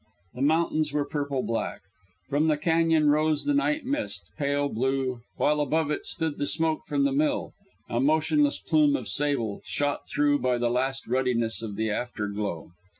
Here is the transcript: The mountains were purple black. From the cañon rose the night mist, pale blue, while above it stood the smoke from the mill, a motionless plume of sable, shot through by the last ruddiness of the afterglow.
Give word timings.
The 0.33 0.41
mountains 0.41 0.91
were 0.93 1.05
purple 1.05 1.43
black. 1.43 1.81
From 2.27 2.47
the 2.47 2.57
cañon 2.57 3.09
rose 3.11 3.43
the 3.43 3.53
night 3.53 3.85
mist, 3.85 4.23
pale 4.35 4.67
blue, 4.67 5.21
while 5.37 5.61
above 5.61 5.91
it 5.91 6.07
stood 6.07 6.39
the 6.39 6.47
smoke 6.47 6.87
from 6.87 7.03
the 7.03 7.11
mill, 7.11 7.53
a 7.87 7.99
motionless 7.99 8.57
plume 8.57 8.95
of 8.95 9.07
sable, 9.07 9.61
shot 9.63 10.09
through 10.09 10.39
by 10.39 10.57
the 10.57 10.71
last 10.71 11.05
ruddiness 11.07 11.61
of 11.61 11.75
the 11.75 11.91
afterglow. 11.91 12.71